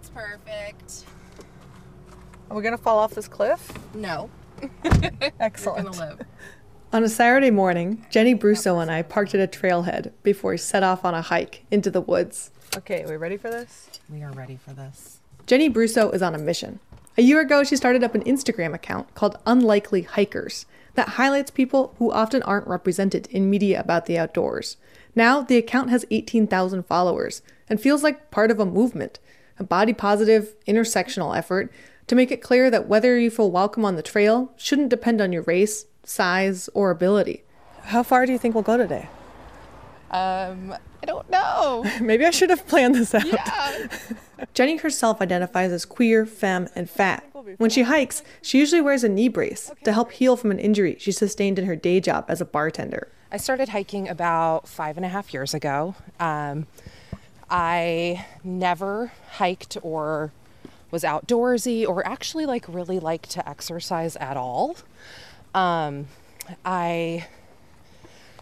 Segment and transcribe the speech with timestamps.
[0.00, 1.04] It's perfect.
[2.50, 3.70] Are we gonna fall off this cliff?
[3.94, 4.30] No.
[5.40, 5.92] Excellent.
[5.92, 6.20] Gonna live.
[6.90, 10.82] On a Saturday morning, Jenny Bruso and I parked at a trailhead before we set
[10.82, 12.50] off on a hike into the woods.
[12.78, 13.90] Okay, are we ready for this?
[14.08, 15.20] We are ready for this.
[15.46, 16.80] Jenny Bruso is on a mission.
[17.18, 20.64] A year ago, she started up an Instagram account called Unlikely Hikers
[20.94, 24.78] that highlights people who often aren't represented in media about the outdoors.
[25.14, 29.18] Now, the account has 18,000 followers and feels like part of a movement,
[29.60, 31.70] a body positive, intersectional effort
[32.06, 35.32] to make it clear that whether you feel welcome on the trail shouldn't depend on
[35.32, 37.44] your race, size, or ability.
[37.84, 39.08] How far do you think we'll go today?
[40.10, 41.84] Um, I don't know.
[42.00, 43.26] Maybe I should have planned this out.
[43.26, 43.86] Yeah.
[44.54, 47.24] Jenny herself identifies as queer, femme, and fat.
[47.58, 50.96] When she hikes, she usually wears a knee brace to help heal from an injury
[50.98, 53.08] she sustained in her day job as a bartender.
[53.32, 55.94] I started hiking about five and a half years ago.
[56.18, 56.66] Um,
[57.50, 60.32] I never hiked or
[60.90, 64.76] was outdoorsy or actually like really liked to exercise at all.
[65.54, 66.06] Um,
[66.64, 67.26] I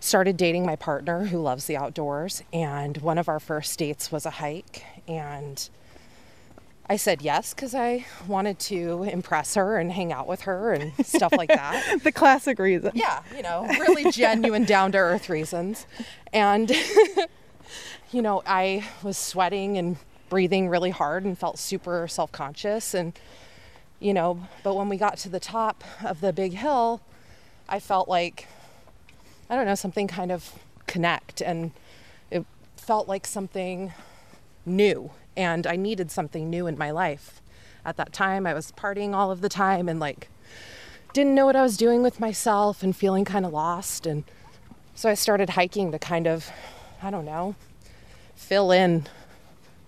[0.00, 4.24] started dating my partner who loves the outdoors, and one of our first dates was
[4.24, 4.84] a hike.
[5.06, 5.68] And
[6.88, 10.92] I said yes because I wanted to impress her and hang out with her and
[11.04, 11.98] stuff like that.
[12.02, 12.92] The classic reason.
[12.94, 15.86] Yeah, you know, really genuine, down to earth reasons.
[16.32, 16.72] And,
[18.10, 19.96] you know, I was sweating and
[20.28, 22.94] breathing really hard and felt super self conscious.
[22.94, 23.18] And,
[24.00, 27.00] you know, but when we got to the top of the big hill,
[27.68, 28.46] I felt like,
[29.50, 31.40] I don't know, something kind of connect.
[31.40, 31.72] And
[32.30, 32.44] it
[32.76, 33.92] felt like something
[34.64, 35.10] new.
[35.36, 37.40] And I needed something new in my life.
[37.84, 40.28] At that time, I was partying all of the time and like
[41.12, 44.06] didn't know what I was doing with myself and feeling kind of lost.
[44.06, 44.24] And
[44.94, 46.50] so I started hiking to kind of,
[47.02, 47.54] I don't know,
[48.38, 49.06] fill in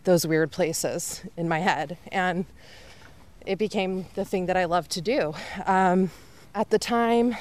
[0.04, 1.96] those weird places in my head.
[2.12, 2.44] And
[3.46, 5.34] it became the thing that I love to do.
[5.66, 6.10] Um,
[6.54, 7.36] at the time,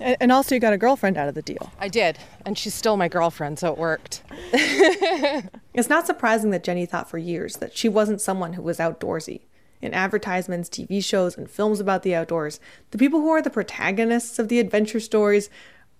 [0.00, 1.72] And, and also, you got a girlfriend out of the deal.
[1.78, 2.18] I did.
[2.44, 4.22] And she's still my girlfriend, so it worked.
[5.74, 9.40] It's not surprising that Jenny thought for years that she wasn't someone who was outdoorsy.
[9.82, 12.60] In advertisements, TV shows, and films about the outdoors,
[12.92, 15.50] the people who are the protagonists of the adventure stories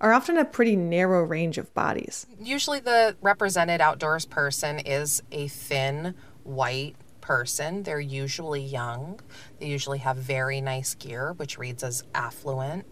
[0.00, 2.26] are often a pretty narrow range of bodies.
[2.40, 7.82] Usually, the represented outdoors person is a thin, white person.
[7.84, 9.20] They're usually young.
[9.58, 12.86] They usually have very nice gear, which reads as affluent.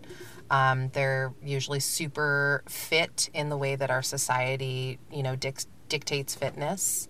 [0.51, 6.35] Um, they're usually super fit in the way that our society, you know, dic- dictates
[6.35, 7.09] fitness.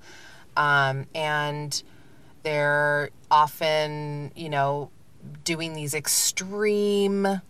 [0.56, 1.82] Um, and
[2.42, 4.91] they're often, you know,
[5.44, 7.41] doing these extreme,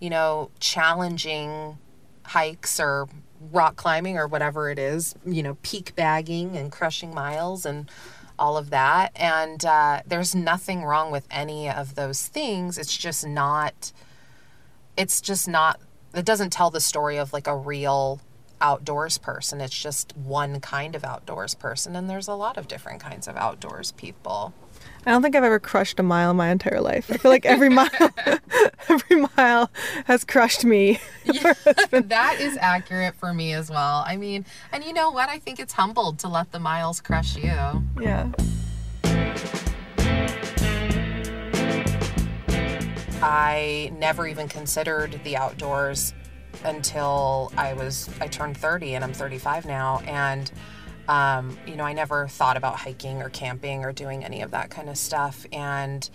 [0.00, 1.78] you know, challenging
[2.24, 3.08] hikes or
[3.52, 7.90] rock climbing or whatever it is, you know, peak bagging and crushing miles and
[8.38, 9.12] all of that.
[9.14, 12.78] And uh, there's nothing wrong with any of those things.
[12.78, 13.92] It's just not,
[14.96, 15.80] it's just not,
[16.14, 18.20] it doesn't tell the story of like a real
[18.60, 19.60] outdoors person.
[19.60, 21.96] It's just one kind of outdoors person.
[21.96, 24.52] And there's a lot of different kinds of outdoors people.
[25.06, 27.10] I don't think I've ever crushed a mile in my entire life.
[27.10, 27.88] I feel like every mile,
[29.10, 29.70] every mile
[30.06, 30.98] has crushed me.
[31.32, 31.52] Yeah,
[31.92, 34.02] that is accurate for me as well.
[34.06, 35.28] I mean, and you know what?
[35.28, 37.52] I think it's humbled to let the miles crush you.
[38.00, 38.32] Yeah.
[43.22, 46.14] I never even considered the outdoors
[46.64, 50.50] until I was I turned 30 and I'm 35 now and
[51.06, 54.70] um, you know I never thought about hiking or camping or doing any of that
[54.70, 56.08] kind of stuff and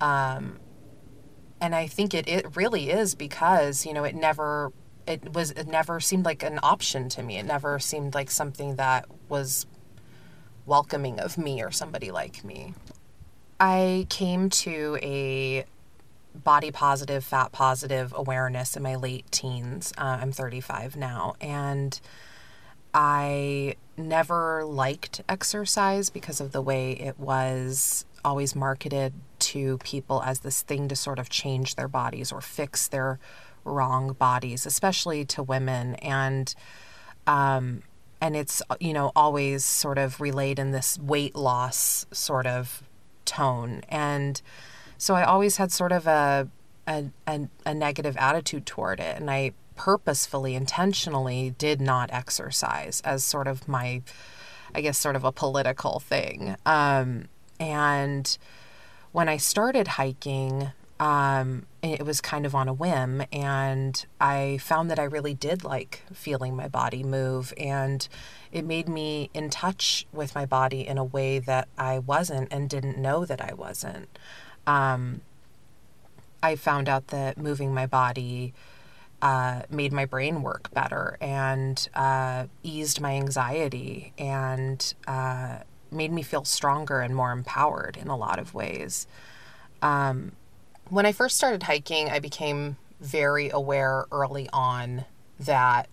[0.00, 0.58] um,
[1.60, 4.72] and I think it it really is because you know it never
[5.06, 8.76] it was it never seemed like an option to me it never seemed like something
[8.76, 9.66] that was
[10.66, 12.74] welcoming of me or somebody like me
[13.60, 15.66] I came to a
[16.34, 19.92] body positive, fat positive awareness in my late teens.
[19.98, 21.34] Uh, I'm 35 now.
[21.42, 22.00] And
[22.94, 30.40] I never liked exercise because of the way it was always marketed to people as
[30.40, 33.18] this thing to sort of change their bodies or fix their
[33.64, 35.94] wrong bodies, especially to women.
[35.96, 36.54] And,
[37.26, 37.82] um,
[38.20, 42.82] and it's, you know, always sort of relayed in this weight loss sort of
[43.24, 43.82] tone.
[43.88, 44.40] And,
[45.00, 46.46] so I always had sort of a,
[46.86, 49.16] a, a, a negative attitude toward it.
[49.16, 54.02] And I purposefully, intentionally did not exercise as sort of my,
[54.74, 56.54] I guess, sort of a political thing.
[56.66, 57.28] Um,
[57.60, 58.36] and
[59.12, 63.22] when I started hiking, um, it was kind of on a whim.
[63.32, 67.52] And I found that I really did like feeling my body move.
[67.58, 68.06] And
[68.50, 72.68] it made me in touch with my body in a way that I wasn't and
[72.68, 74.18] didn't know that I wasn't.
[74.66, 75.20] Um,
[76.42, 78.54] I found out that moving my body
[79.22, 85.58] uh, made my brain work better and uh, eased my anxiety and uh,
[85.92, 89.06] made me feel stronger and more empowered in a lot of ways.
[89.82, 90.32] Um,
[90.88, 95.04] when I first started hiking, I became very aware early on
[95.38, 95.88] that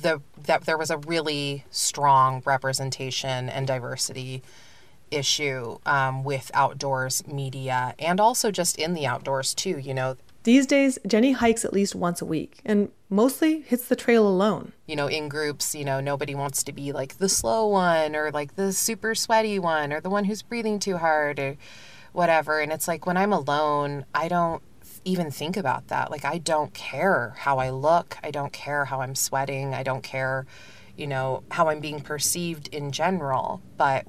[0.00, 4.42] the that there was a really strong representation and diversity
[5.10, 9.78] issue um, with outdoors media and also just in the outdoors too.
[9.78, 13.96] You know, these days, Jenny hikes at least once a week and mostly hits the
[13.96, 14.72] trail alone.
[14.86, 18.30] You know, in groups, you know, nobody wants to be like the slow one or
[18.30, 21.56] like the super sweaty one or the one who's breathing too hard or
[22.12, 22.60] whatever.
[22.60, 24.62] And it's like when I'm alone, I don't
[25.04, 26.10] even think about that.
[26.10, 30.02] Like, I don't care how I look, I don't care how I'm sweating, I don't
[30.02, 30.46] care,
[30.96, 33.62] you know, how I'm being perceived in general.
[33.76, 34.04] But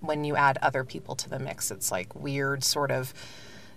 [0.00, 3.12] when you add other people to the mix, it's like weird sort of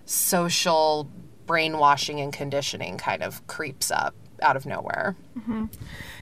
[0.05, 1.09] social
[1.45, 5.15] brainwashing and conditioning kind of creeps up out of nowhere.
[5.37, 5.65] Mm-hmm.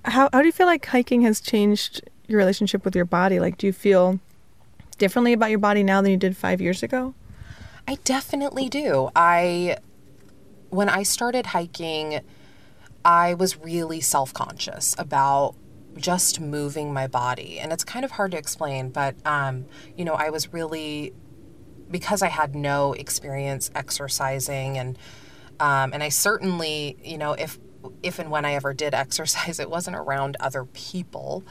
[0.04, 3.40] How, how do you feel like hiking has changed your relationship with your body?
[3.40, 4.20] Like, do you feel
[4.98, 7.14] differently about your body now than you did five years ago?
[7.88, 9.10] I definitely do.
[9.16, 9.78] I,
[10.70, 12.22] when I started hiking,
[13.04, 15.56] I was really self conscious about
[15.98, 17.60] just moving my body.
[17.60, 19.66] And it's kind of hard to explain, but, um,
[19.98, 21.14] you know, I was really
[21.90, 24.98] because I had no experience exercising and
[25.60, 27.60] um, and I certainly, you know, if
[28.04, 31.44] if and when I ever did exercise, it wasn't around other people.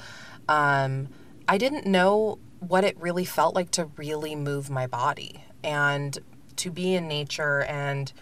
[0.49, 1.09] Um,
[1.49, 6.19] I didn't know what it really felt like to really move my body and
[6.57, 8.13] to be in nature and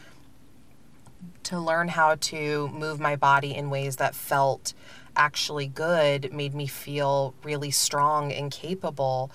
[1.42, 4.74] to learn how to move my body in ways that felt
[5.16, 9.30] actually good made me feel really strong and capable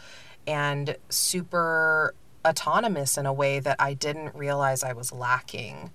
[0.46, 2.14] and super
[2.46, 5.92] autonomous in a way that I didn't realize I was lacking.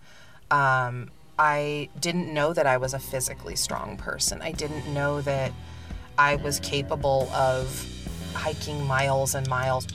[0.51, 4.41] Um, I didn't know that I was a physically strong person.
[4.41, 5.53] I didn't know that
[6.17, 7.87] I was capable of
[8.33, 9.87] hiking miles and miles.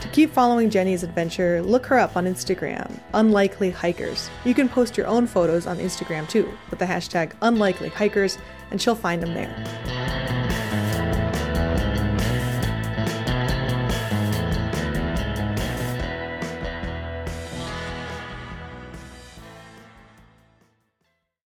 [0.00, 4.30] To keep following Jenny's adventure, look her up on Instagram, Unlikely Hikers.
[4.46, 8.38] You can post your own photos on Instagram too, with the hashtag Unlikely Hikers,
[8.70, 10.29] and she'll find them there.